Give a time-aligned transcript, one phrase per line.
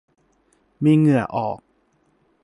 [0.83, 1.59] มีเหงื่อออก